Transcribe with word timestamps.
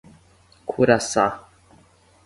Curaçá 0.69 1.27